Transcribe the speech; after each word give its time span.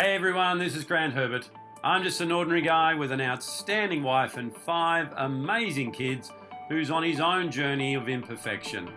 Hey 0.00 0.14
everyone, 0.14 0.60
this 0.60 0.76
is 0.76 0.84
Grant 0.84 1.12
Herbert. 1.12 1.50
I'm 1.82 2.04
just 2.04 2.20
an 2.20 2.30
ordinary 2.30 2.60
guy 2.62 2.94
with 2.94 3.10
an 3.10 3.20
outstanding 3.20 4.04
wife 4.04 4.36
and 4.36 4.56
five 4.56 5.12
amazing 5.16 5.90
kids 5.90 6.30
who's 6.68 6.88
on 6.88 7.02
his 7.02 7.18
own 7.18 7.50
journey 7.50 7.94
of 7.94 8.08
imperfection. 8.08 8.88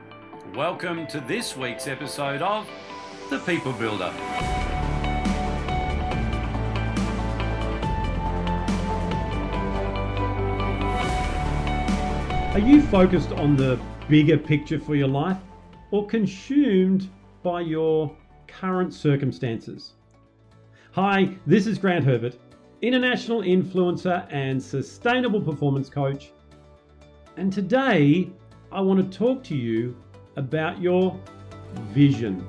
Welcome 0.54 1.08
to 1.08 1.20
this 1.22 1.58
week's 1.58 1.88
episode 1.88 2.44
of 2.44 2.70
The 3.32 3.40
People 3.40 3.74
Builder. 3.74 4.14
Are 12.54 12.60
you 12.60 12.84
focused 12.84 13.32
on 13.32 13.56
the 13.56 13.80
bigger 14.08 14.38
picture 14.38 14.80
for 14.80 14.94
your 14.94 15.08
life 15.08 15.40
or 15.90 16.06
consumed 16.06 17.10
by 17.42 17.62
your 17.62 18.16
current 18.48 18.94
circumstances? 18.94 19.94
Hi, 20.96 21.38
this 21.48 21.68
is 21.68 21.78
Grant 21.78 22.04
Herbert, 22.04 22.36
international 22.82 23.44
influencer 23.44 24.28
and 24.30 24.62
sustainable 24.62 25.40
performance 25.40 25.90
coach. 25.90 26.34
And 27.38 27.54
today 27.54 28.30
I 28.74 28.82
want 28.82 29.00
to 29.00 29.18
talk 29.18 29.42
to 29.46 29.56
you 29.56 29.96
about 30.36 30.82
your 30.82 31.18
vision. 31.94 32.46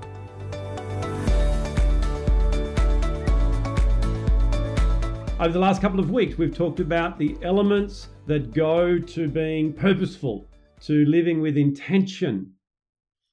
Over 5.38 5.52
the 5.52 5.60
last 5.60 5.80
couple 5.80 6.00
of 6.00 6.10
weeks, 6.10 6.36
we've 6.36 6.52
talked 6.52 6.80
about 6.80 7.20
the 7.20 7.36
elements 7.42 8.08
that 8.26 8.52
go 8.52 8.98
to 8.98 9.28
being 9.28 9.72
purposeful, 9.72 10.48
to 10.80 11.04
living 11.04 11.40
with 11.40 11.56
intention. 11.56 12.54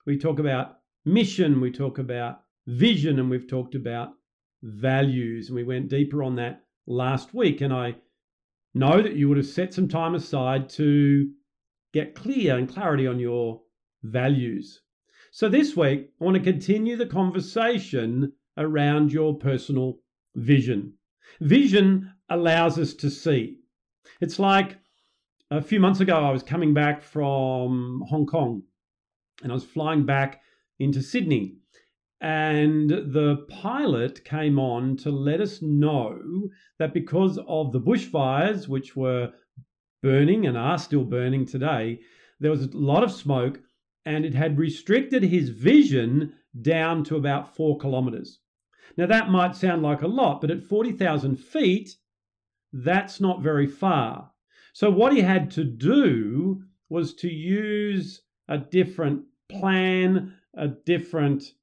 We 0.06 0.20
talk 0.20 0.38
about 0.38 0.82
mission, 1.04 1.60
we 1.60 1.72
talk 1.72 1.98
about 1.98 2.42
vision, 2.68 3.18
and 3.18 3.28
we've 3.28 3.48
talked 3.48 3.74
about 3.74 4.14
values. 4.62 5.48
And 5.48 5.56
we 5.56 5.64
went 5.64 5.90
deeper 5.90 6.24
on 6.24 6.36
that 6.36 6.64
last 6.88 7.34
week. 7.34 7.62
And 7.62 7.74
I 7.74 7.96
know 8.74 9.02
that 9.02 9.16
you 9.16 9.28
would 9.28 9.38
have 9.38 9.46
set 9.46 9.74
some 9.74 9.88
time 9.88 10.16
aside 10.16 10.70
to 10.70 11.30
get 11.94 12.16
clear 12.16 12.58
and 12.58 12.72
clarity 12.72 13.08
on 13.08 13.20
your 13.20 13.62
values. 14.04 14.82
So 15.32 15.50
this 15.50 15.76
week, 15.76 16.10
I 16.20 16.24
want 16.24 16.38
to 16.38 16.44
continue 16.44 16.96
the 16.96 17.06
conversation 17.06 18.34
around 18.58 19.12
your 19.14 19.38
personal 19.38 20.00
vision. 20.36 20.94
Vision 21.40 22.12
allows 22.30 22.78
us 22.78 22.94
to 22.96 23.10
see. 23.10 23.60
It's 24.22 24.40
like 24.40 24.78
a 25.52 25.62
few 25.62 25.80
months 25.80 26.00
ago, 26.00 26.16
I 26.16 26.32
was 26.32 26.44
coming 26.44 26.74
back 26.74 27.02
from 27.02 28.04
Hong 28.10 28.26
Kong 28.26 28.64
and 29.42 29.52
I 29.52 29.56
was 29.56 29.64
flying 29.64 30.06
back 30.06 30.42
into 30.80 31.02
Sydney. 31.02 31.59
And 32.22 32.90
the 32.90 33.46
pilot 33.50 34.26
came 34.26 34.60
on 34.60 34.98
to 34.98 35.10
let 35.10 35.40
us 35.40 35.62
know 35.62 36.50
that 36.78 36.94
because 36.94 37.38
of 37.48 37.72
the 37.72 37.80
bushfires, 37.80 38.68
which 38.68 38.96
were 38.96 39.32
burning 40.02 40.46
and 40.46 40.58
are 40.58 40.78
still 40.78 41.06
burning 41.06 41.46
today, 41.46 42.00
there 42.40 42.52
was 42.52 42.64
a 42.64 42.78
lot 42.78 43.04
of 43.04 43.12
smoke 43.12 43.62
and 44.06 44.26
it 44.26 44.34
had 44.34 44.58
restricted 44.58 45.24
his 45.24 45.50
vision 45.50 46.34
down 46.62 47.04
to 47.06 47.16
about 47.16 47.56
four 47.56 47.78
kilometers. 47.78 48.40
Now, 48.98 49.06
that 49.06 49.30
might 49.30 49.56
sound 49.56 49.84
like 49.84 50.02
a 50.02 50.08
lot, 50.08 50.42
but 50.42 50.52
at 50.52 50.64
40,000 50.64 51.38
feet, 51.38 51.96
that's 52.74 53.22
not 53.22 53.42
very 53.42 53.68
far. 53.68 54.32
So, 54.74 54.90
what 54.90 55.14
he 55.14 55.22
had 55.22 55.52
to 55.52 55.64
do 55.64 56.64
was 56.90 57.14
to 57.16 57.30
use 57.30 58.22
a 58.48 58.58
different 58.58 59.26
plan, 59.48 60.34
a 60.56 60.68
different 60.68 61.54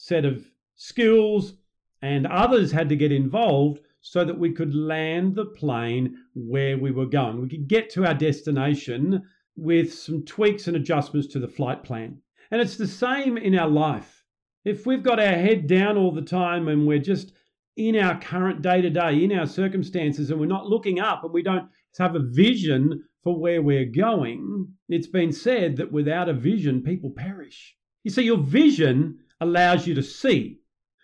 set 0.00 0.24
of 0.24 0.42
skills, 0.76 1.52
and 2.00 2.26
others 2.26 2.72
had 2.72 2.88
to 2.88 2.96
get 2.96 3.12
involved 3.12 3.80
so 4.00 4.24
that 4.24 4.38
we 4.38 4.50
could 4.50 4.74
land 4.74 5.34
the 5.34 5.44
plane 5.44 6.16
where 6.34 6.78
we 6.78 6.90
were 6.90 7.04
going. 7.04 7.38
We 7.38 7.50
could 7.50 7.68
get 7.68 7.90
to 7.90 8.06
our 8.06 8.14
destination 8.14 9.22
with 9.56 9.92
some 9.92 10.24
tweaks 10.24 10.66
and 10.66 10.76
adjustments 10.76 11.28
to 11.28 11.38
the 11.38 11.48
flight 11.48 11.84
plan. 11.84 12.22
And 12.50 12.62
it's 12.62 12.78
the 12.78 12.86
same 12.88 13.36
in 13.36 13.58
our 13.58 13.68
life. 13.68 14.24
If 14.64 14.86
we've 14.86 15.02
got 15.02 15.20
our 15.20 15.26
head 15.26 15.66
down 15.66 15.98
all 15.98 16.12
the 16.12 16.22
time 16.22 16.68
and 16.68 16.86
we're 16.86 16.98
just 16.98 17.32
in 17.76 17.94
our 17.96 18.18
current 18.18 18.62
day 18.62 18.80
to 18.80 18.88
day, 18.88 19.22
in 19.22 19.38
our 19.38 19.46
circumstances, 19.46 20.30
and 20.30 20.40
we're 20.40 20.46
not 20.46 20.66
looking 20.66 20.98
up 20.98 21.24
and 21.24 21.32
we 21.32 21.42
don't 21.42 21.68
have 21.98 22.14
a 22.14 22.20
vision 22.20 23.04
for 23.22 23.38
where 23.38 23.60
we're 23.60 23.84
going, 23.84 24.66
it's 24.88 25.08
been 25.08 25.32
said 25.32 25.76
that 25.76 25.92
without 25.92 26.30
a 26.30 26.32
vision, 26.32 26.82
people 26.82 27.10
perish. 27.10 27.76
You 28.02 28.10
see, 28.10 28.22
your 28.22 28.38
vision 28.38 29.18
allows 29.40 29.86
you 29.86 29.94
to 29.94 30.02
see. 30.02 30.60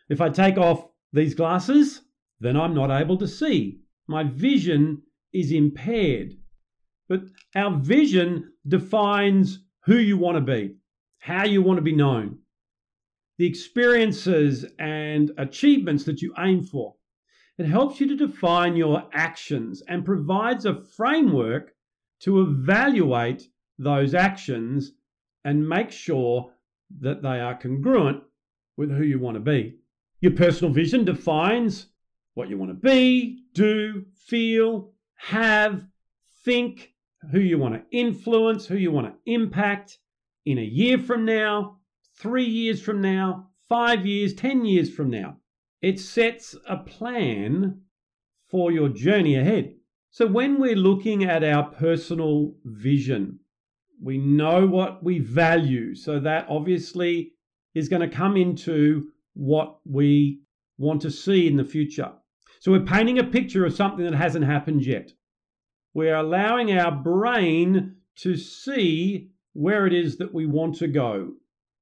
If 0.08 0.20
I 0.20 0.28
take 0.28 0.58
off 0.58 0.88
these 1.12 1.34
glasses, 1.34 2.02
then 2.40 2.56
I'm 2.56 2.74
not 2.74 2.90
able 2.90 3.16
to 3.18 3.28
see. 3.28 3.80
My 4.06 4.24
vision 4.24 5.02
is 5.32 5.52
impaired. 5.52 6.34
But 7.08 7.22
our 7.54 7.78
vision 7.78 8.52
defines 8.66 9.60
who 9.84 9.96
you 9.96 10.16
want 10.16 10.36
to 10.36 10.40
be, 10.40 10.76
how 11.20 11.44
you 11.44 11.62
want 11.62 11.78
to 11.78 11.82
be 11.82 11.94
known, 11.94 12.38
the 13.38 13.46
experiences 13.46 14.64
and 14.78 15.30
achievements 15.38 16.04
that 16.04 16.22
you 16.22 16.34
aim 16.38 16.62
for. 16.62 16.94
It 17.58 17.66
helps 17.66 18.00
you 18.00 18.08
to 18.08 18.26
define 18.26 18.76
your 18.76 19.08
actions 19.12 19.82
and 19.88 20.04
provides 20.04 20.66
a 20.66 20.74
framework 20.74 21.72
to 22.20 22.40
evaluate 22.42 23.48
those 23.78 24.14
actions 24.14 24.92
and 25.44 25.68
make 25.68 25.90
sure 25.90 26.52
that 27.00 27.22
they 27.22 27.40
are 27.40 27.58
congruent 27.58 28.22
with 28.76 28.90
who 28.90 29.02
you 29.02 29.18
want 29.18 29.36
to 29.36 29.40
be. 29.40 29.76
Your 30.20 30.32
personal 30.32 30.72
vision 30.72 31.04
defines 31.04 31.86
what 32.34 32.48
you 32.48 32.58
want 32.58 32.70
to 32.70 32.74
be, 32.74 33.44
do, 33.54 34.04
feel, 34.14 34.92
have, 35.14 35.86
think, 36.44 36.92
who 37.30 37.40
you 37.40 37.58
want 37.58 37.74
to 37.74 37.96
influence, 37.96 38.66
who 38.66 38.76
you 38.76 38.90
want 38.90 39.06
to 39.06 39.32
impact 39.32 39.98
in 40.44 40.58
a 40.58 40.62
year 40.62 40.98
from 40.98 41.24
now, 41.24 41.78
three 42.16 42.44
years 42.44 42.80
from 42.80 43.00
now, 43.00 43.48
five 43.68 44.06
years, 44.06 44.34
10 44.34 44.64
years 44.64 44.92
from 44.92 45.10
now. 45.10 45.36
It 45.82 45.98
sets 45.98 46.54
a 46.68 46.76
plan 46.76 47.82
for 48.50 48.70
your 48.70 48.88
journey 48.88 49.36
ahead. 49.36 49.74
So 50.10 50.26
when 50.26 50.60
we're 50.60 50.76
looking 50.76 51.24
at 51.24 51.44
our 51.44 51.64
personal 51.64 52.54
vision, 52.64 53.40
we 54.02 54.18
know 54.18 54.66
what 54.66 55.02
we 55.02 55.18
value. 55.18 55.94
So 55.94 56.20
that 56.20 56.46
obviously 56.48 57.32
is 57.74 57.88
going 57.88 58.08
to 58.08 58.16
come 58.16 58.36
into 58.36 59.08
what 59.34 59.78
we 59.84 60.40
want 60.78 61.02
to 61.02 61.10
see 61.10 61.46
in 61.46 61.56
the 61.56 61.64
future. 61.64 62.12
So 62.60 62.72
we're 62.72 62.80
painting 62.80 63.18
a 63.18 63.24
picture 63.24 63.64
of 63.64 63.74
something 63.74 64.04
that 64.04 64.14
hasn't 64.14 64.44
happened 64.44 64.84
yet. 64.84 65.12
We're 65.94 66.16
allowing 66.16 66.76
our 66.76 66.90
brain 66.90 67.96
to 68.16 68.36
see 68.36 69.30
where 69.52 69.86
it 69.86 69.94
is 69.94 70.18
that 70.18 70.34
we 70.34 70.46
want 70.46 70.76
to 70.76 70.88
go. 70.88 71.32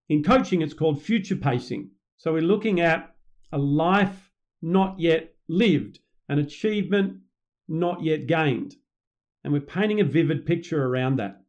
In 0.08 0.22
coaching, 0.22 0.62
it's 0.62 0.74
called 0.74 1.02
future 1.02 1.36
pacing. 1.36 1.90
So 2.16 2.32
we're 2.32 2.42
looking 2.42 2.80
at 2.80 3.14
a 3.52 3.58
life 3.58 4.30
not 4.62 4.98
yet 4.98 5.34
lived, 5.48 6.00
an 6.28 6.38
achievement 6.38 7.18
not 7.68 8.02
yet 8.02 8.26
gained. 8.26 8.74
And 9.42 9.52
we're 9.52 9.60
painting 9.60 10.00
a 10.00 10.04
vivid 10.04 10.46
picture 10.46 10.84
around 10.84 11.16
that. 11.16 11.43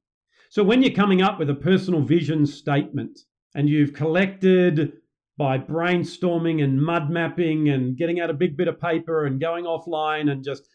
So 0.55 0.63
when 0.63 0.81
you're 0.81 0.93
coming 0.93 1.21
up 1.21 1.37
with 1.37 1.49
a 1.49 1.53
personal 1.53 1.99
vision 1.99 2.45
statement 2.45 3.19
and 3.55 3.67
you've 3.67 3.91
collected 3.91 4.93
by 5.37 5.57
brainstorming 5.57 6.63
and 6.63 6.81
mud 6.81 7.09
mapping 7.09 7.67
and 7.67 7.97
getting 7.97 8.21
out 8.21 8.29
a 8.29 8.33
big 8.33 8.55
bit 8.55 8.69
of 8.69 8.79
paper 8.79 9.25
and 9.25 9.37
going 9.37 9.65
offline 9.65 10.31
and 10.31 10.45
just 10.45 10.69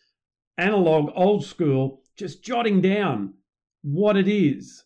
analog, 0.58 1.10
old 1.14 1.46
school, 1.46 2.02
just 2.14 2.44
jotting 2.44 2.82
down 2.82 3.32
what 3.80 4.18
it 4.18 4.28
is, 4.28 4.84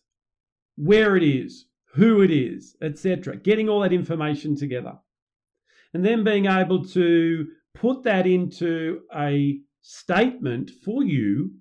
where 0.77 1.17
it 1.17 1.23
is, 1.23 1.65
who 1.95 2.21
it 2.21 2.31
is, 2.31 2.77
etc. 2.81 3.35
Getting 3.35 3.67
all 3.67 3.81
that 3.81 3.91
information 3.91 4.55
together. 4.55 4.93
And 5.93 6.05
then 6.05 6.23
being 6.23 6.45
able 6.45 6.85
to 6.85 7.47
put 7.73 8.03
that 8.03 8.25
into 8.25 9.01
a 9.13 9.59
statement 9.81 10.71
for 10.85 11.03
you 11.03 11.51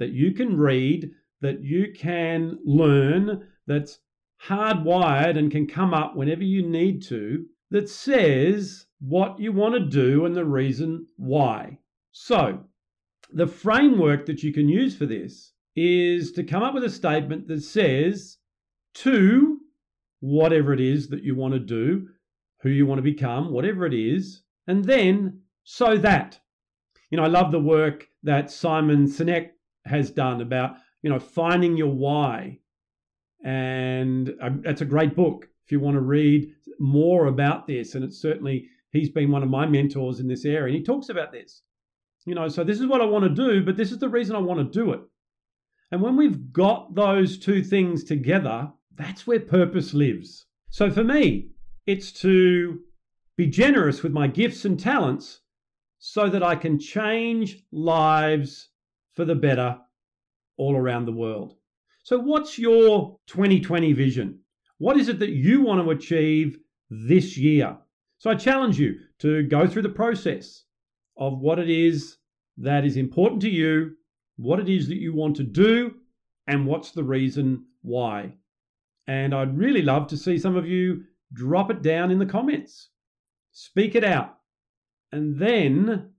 that 0.00 0.10
you 0.10 0.32
can 0.32 0.56
read, 0.56 1.12
that 1.40 1.62
you 1.62 1.92
can 1.94 2.58
learn, 2.64 3.48
that's 3.66 3.98
hardwired 4.44 5.38
and 5.38 5.50
can 5.50 5.66
come 5.66 5.94
up 5.94 6.16
whenever 6.16 6.42
you 6.42 6.66
need 6.66 7.02
to 7.02 7.46
that 7.70 7.88
says 7.88 8.86
what 9.00 9.38
you 9.38 9.52
want 9.52 9.74
to 9.74 9.80
do 9.80 10.24
and 10.24 10.36
the 10.36 10.44
reason 10.44 11.06
why. 11.16 11.78
So, 12.12 12.64
the 13.32 13.46
framework 13.46 14.26
that 14.26 14.42
you 14.42 14.52
can 14.52 14.68
use 14.68 14.96
for 14.96 15.06
this 15.06 15.52
is 15.74 16.32
to 16.32 16.44
come 16.44 16.62
up 16.62 16.74
with 16.74 16.84
a 16.84 16.90
statement 16.90 17.48
that 17.48 17.62
says 17.62 18.38
to 18.94 19.58
whatever 20.20 20.72
it 20.72 20.80
is 20.80 21.08
that 21.08 21.22
you 21.22 21.34
want 21.34 21.54
to 21.54 21.60
do, 21.60 22.08
who 22.62 22.70
you 22.70 22.86
want 22.86 22.98
to 22.98 23.02
become, 23.02 23.52
whatever 23.52 23.84
it 23.84 23.94
is, 23.94 24.42
and 24.66 24.84
then 24.84 25.40
so 25.64 25.98
that. 25.98 26.40
You 27.10 27.18
know, 27.18 27.24
I 27.24 27.28
love 27.28 27.52
the 27.52 27.60
work 27.60 28.08
that 28.22 28.50
Simon 28.50 29.06
Sinek 29.06 29.50
has 29.84 30.10
done 30.10 30.40
about, 30.40 30.76
you 31.06 31.12
know, 31.12 31.20
finding 31.20 31.76
your 31.76 31.92
why 31.92 32.58
and 33.44 34.34
uh, 34.42 34.50
that's 34.62 34.80
a 34.80 34.84
great 34.84 35.14
book 35.14 35.48
if 35.64 35.70
you 35.70 35.78
want 35.78 35.94
to 35.94 36.00
read 36.00 36.52
more 36.80 37.26
about 37.26 37.68
this. 37.68 37.94
And 37.94 38.02
it's 38.04 38.20
certainly 38.20 38.66
he's 38.90 39.10
been 39.10 39.30
one 39.30 39.44
of 39.44 39.48
my 39.48 39.66
mentors 39.66 40.18
in 40.18 40.26
this 40.26 40.44
area, 40.44 40.64
and 40.64 40.74
he 40.74 40.82
talks 40.82 41.08
about 41.08 41.30
this. 41.30 41.62
You 42.24 42.34
know, 42.34 42.48
so 42.48 42.64
this 42.64 42.80
is 42.80 42.88
what 42.88 43.00
I 43.00 43.04
want 43.04 43.22
to 43.22 43.28
do, 43.30 43.64
but 43.64 43.76
this 43.76 43.92
is 43.92 44.00
the 44.00 44.08
reason 44.08 44.34
I 44.34 44.40
want 44.40 44.58
to 44.58 44.84
do 44.84 44.94
it. 44.94 45.00
And 45.92 46.02
when 46.02 46.16
we've 46.16 46.52
got 46.52 46.96
those 46.96 47.38
two 47.38 47.62
things 47.62 48.02
together, 48.02 48.72
that's 48.96 49.28
where 49.28 49.38
purpose 49.38 49.94
lives. 49.94 50.46
So 50.70 50.90
for 50.90 51.04
me, 51.04 51.50
it's 51.86 52.10
to 52.22 52.80
be 53.36 53.46
generous 53.46 54.02
with 54.02 54.10
my 54.10 54.26
gifts 54.26 54.64
and 54.64 54.80
talents 54.80 55.42
so 56.00 56.28
that 56.28 56.42
I 56.42 56.56
can 56.56 56.80
change 56.80 57.62
lives 57.70 58.70
for 59.14 59.24
the 59.24 59.36
better 59.36 59.78
all 60.56 60.76
around 60.76 61.04
the 61.04 61.12
world. 61.12 61.54
So, 62.02 62.18
what's 62.18 62.58
your 62.58 63.18
2020 63.26 63.92
vision? 63.92 64.38
What 64.78 64.96
is 64.96 65.08
it 65.08 65.18
that 65.18 65.30
you 65.30 65.62
want 65.62 65.82
to 65.82 65.90
achieve 65.90 66.58
this 66.90 67.36
year? 67.36 67.76
So, 68.18 68.30
I 68.30 68.34
challenge 68.34 68.78
you 68.78 68.98
to 69.20 69.42
go 69.44 69.66
through 69.66 69.82
the 69.82 69.88
process 69.88 70.64
of 71.16 71.40
what 71.40 71.58
it 71.58 71.70
is 71.70 72.18
that 72.58 72.84
is 72.84 72.96
important 72.96 73.42
to 73.42 73.50
you, 73.50 73.96
what 74.36 74.60
it 74.60 74.68
is 74.68 74.88
that 74.88 75.00
you 75.00 75.14
want 75.14 75.36
to 75.36 75.44
do, 75.44 75.94
and 76.46 76.66
what's 76.66 76.92
the 76.92 77.04
reason 77.04 77.64
why. 77.82 78.34
And 79.06 79.34
I'd 79.34 79.56
really 79.56 79.82
love 79.82 80.06
to 80.08 80.16
see 80.16 80.38
some 80.38 80.56
of 80.56 80.66
you 80.66 81.04
drop 81.32 81.70
it 81.70 81.82
down 81.82 82.10
in 82.10 82.18
the 82.18 82.26
comments, 82.26 82.90
speak 83.52 83.94
it 83.94 84.04
out, 84.04 84.38
and 85.12 85.38
then 85.38 86.10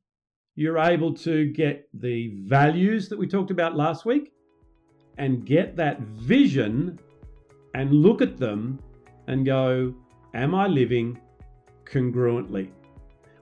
you're 0.58 0.80
able 0.80 1.14
to 1.14 1.46
get 1.46 1.88
the 1.94 2.34
values 2.40 3.08
that 3.10 3.18
we 3.18 3.28
talked 3.28 3.52
about 3.52 3.76
last 3.76 4.06
week 4.06 4.34
and 5.20 5.46
get 5.46 5.76
that 5.76 6.02
vision 6.02 7.00
and 7.76 7.94
look 7.94 8.24
at 8.24 8.38
them 8.38 8.80
and 9.28 9.46
go, 9.46 9.94
Am 10.34 10.56
I 10.56 10.68
living 10.68 11.20
congruently? 11.86 12.72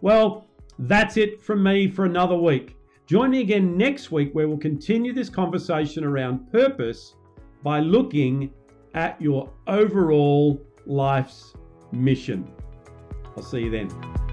Well, 0.02 0.46
that's 0.78 1.16
it 1.16 1.42
from 1.42 1.64
me 1.64 1.90
for 1.90 2.04
another 2.04 2.36
week. 2.36 2.76
Join 3.08 3.32
me 3.32 3.40
again 3.40 3.78
next 3.78 4.12
week 4.12 4.36
where 4.36 4.50
we'll 4.50 4.58
continue 4.58 5.14
this 5.14 5.30
conversation 5.30 6.04
around 6.04 6.52
purpose 6.52 7.16
by 7.64 7.80
looking 7.80 8.52
at 8.94 9.22
your 9.22 9.50
overall 9.68 10.62
life's 10.86 11.54
mission. 11.94 12.52
I'll 13.38 13.44
see 13.44 13.62
you 13.62 13.72
then. 13.72 14.25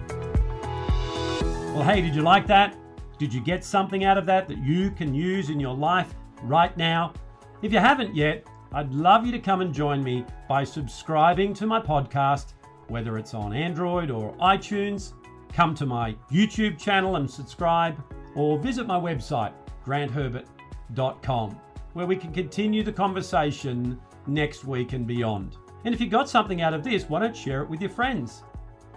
Well, 1.72 1.84
hey, 1.84 2.02
did 2.02 2.14
you 2.14 2.20
like 2.20 2.46
that? 2.48 2.76
Did 3.18 3.32
you 3.32 3.40
get 3.40 3.64
something 3.64 4.04
out 4.04 4.18
of 4.18 4.26
that 4.26 4.46
that 4.48 4.58
you 4.58 4.90
can 4.90 5.14
use 5.14 5.48
in 5.48 5.58
your 5.58 5.74
life 5.74 6.14
right 6.42 6.76
now? 6.76 7.14
If 7.62 7.72
you 7.72 7.78
haven't 7.78 8.14
yet, 8.14 8.46
I'd 8.74 8.92
love 8.92 9.24
you 9.24 9.32
to 9.32 9.38
come 9.38 9.62
and 9.62 9.72
join 9.72 10.04
me 10.04 10.26
by 10.50 10.64
subscribing 10.64 11.54
to 11.54 11.66
my 11.66 11.80
podcast, 11.80 12.52
whether 12.88 13.16
it's 13.16 13.32
on 13.32 13.54
Android 13.54 14.10
or 14.10 14.34
iTunes. 14.34 15.14
Come 15.54 15.74
to 15.76 15.86
my 15.86 16.14
YouTube 16.30 16.78
channel 16.78 17.16
and 17.16 17.28
subscribe, 17.28 17.98
or 18.34 18.58
visit 18.58 18.86
my 18.86 19.00
website, 19.00 19.54
grantherbert.com, 19.86 21.60
where 21.94 22.06
we 22.06 22.16
can 22.16 22.34
continue 22.34 22.82
the 22.82 22.92
conversation 22.92 23.98
next 24.26 24.66
week 24.66 24.92
and 24.92 25.06
beyond. 25.06 25.56
And 25.86 25.94
if 25.94 26.02
you 26.02 26.06
got 26.06 26.28
something 26.28 26.60
out 26.60 26.74
of 26.74 26.84
this, 26.84 27.08
why 27.08 27.20
don't 27.20 27.34
share 27.34 27.62
it 27.62 27.70
with 27.70 27.80
your 27.80 27.90
friends? 27.90 28.42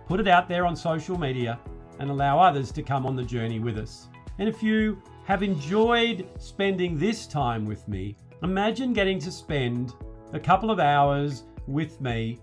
Put 0.07 0.19
it 0.19 0.27
out 0.27 0.49
there 0.49 0.65
on 0.65 0.75
social 0.75 1.17
media 1.17 1.57
and 1.99 2.09
allow 2.09 2.39
others 2.39 2.71
to 2.73 2.83
come 2.83 3.05
on 3.05 3.15
the 3.15 3.23
journey 3.23 3.59
with 3.59 3.77
us. 3.77 4.07
And 4.39 4.49
if 4.49 4.61
you 4.61 5.01
have 5.25 5.43
enjoyed 5.43 6.27
spending 6.39 6.97
this 6.97 7.25
time 7.27 7.65
with 7.65 7.87
me, 7.87 8.17
imagine 8.43 8.93
getting 8.93 9.19
to 9.19 9.31
spend 9.31 9.93
a 10.33 10.39
couple 10.39 10.71
of 10.71 10.79
hours 10.79 11.43
with 11.67 11.99
me 12.01 12.39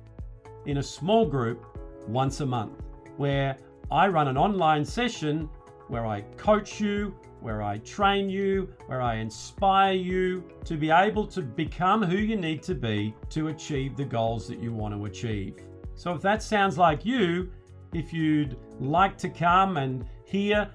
in 0.66 0.78
a 0.78 0.82
small 0.82 1.26
group 1.26 1.66
once 2.08 2.40
a 2.40 2.46
month 2.46 2.82
where 3.16 3.56
I 3.90 4.08
run 4.08 4.28
an 4.28 4.36
online 4.36 4.84
session 4.84 5.48
where 5.88 6.06
I 6.06 6.22
coach 6.38 6.80
you, 6.80 7.14
where 7.40 7.62
I 7.62 7.76
train 7.78 8.30
you, 8.30 8.72
where 8.86 9.02
I 9.02 9.16
inspire 9.16 9.92
you 9.92 10.42
to 10.64 10.76
be 10.76 10.90
able 10.90 11.26
to 11.26 11.42
become 11.42 12.02
who 12.02 12.16
you 12.16 12.36
need 12.36 12.62
to 12.62 12.74
be 12.74 13.14
to 13.30 13.48
achieve 13.48 13.96
the 13.96 14.04
goals 14.04 14.48
that 14.48 14.58
you 14.58 14.72
want 14.72 14.94
to 14.94 15.04
achieve. 15.04 15.56
So, 15.94 16.14
if 16.14 16.22
that 16.22 16.42
sounds 16.42 16.78
like 16.78 17.04
you, 17.04 17.50
if 17.92 18.12
you'd 18.12 18.56
like 18.80 19.16
to 19.18 19.28
come 19.28 19.76
and 19.76 20.04
hear 20.24 20.68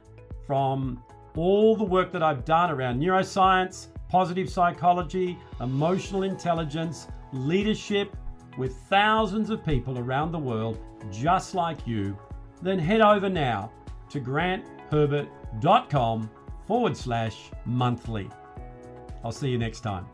from 0.45 1.03
all 1.35 1.75
the 1.75 1.83
work 1.83 2.11
that 2.11 2.23
I've 2.23 2.45
done 2.45 2.71
around 2.71 2.99
neuroscience, 2.99 3.87
positive 4.09 4.49
psychology, 4.49 5.37
emotional 5.59 6.23
intelligence, 6.23 7.07
leadership 7.33 8.15
with 8.57 8.75
thousands 8.89 9.49
of 9.49 9.65
people 9.65 9.99
around 9.99 10.31
the 10.31 10.39
world 10.39 10.79
just 11.11 11.53
like 11.53 11.85
you, 11.85 12.17
then 12.61 12.79
head 12.79 13.01
over 13.01 13.29
now 13.29 13.71
to 14.09 14.19
grantherbert.com 14.19 16.29
forward 16.65 16.97
slash 16.97 17.51
monthly. 17.65 18.27
I'll 19.23 19.31
see 19.31 19.49
you 19.49 19.57
next 19.57 19.79
time. 19.81 20.05